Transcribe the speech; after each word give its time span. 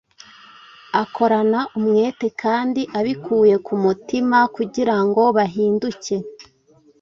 akorana 1.01 1.59
umwete 1.77 2.27
kandi 2.41 2.81
abikuye 2.99 3.55
ku 3.65 3.73
mutima 3.83 4.37
kugira 4.55 4.95
ngo 5.05 5.23
bahinduke; 5.37 6.15